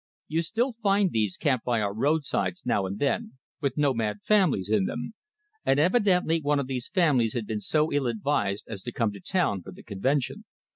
[0.27, 4.85] You still find these camped by our roadsides now and then, with nomad families in
[4.85, 5.13] them;
[5.63, 9.19] and evidently one of these families had been so ill advised as to come to
[9.19, 10.45] town for the convention.